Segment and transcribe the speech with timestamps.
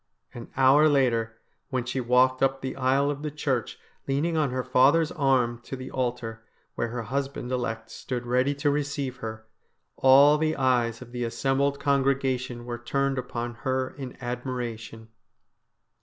[0.33, 1.37] An hour later,
[1.69, 3.77] when she walked up the aisle of the church
[4.07, 6.43] leaning on her father's arm to the altar,
[6.73, 9.45] where her husband elect stood ready to receive her,
[9.97, 15.09] all the eyes of the assembled congregation were turned upon her in admiration.